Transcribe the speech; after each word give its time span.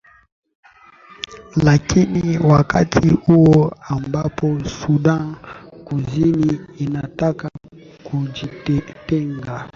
lakini 1.63 2.37
wakati 2.37 3.09
huo 3.09 3.75
ambapo 3.89 4.59
sudan 4.65 5.35
kusini 5.85 6.59
inataka 6.77 7.49
kujitenga 8.03 9.69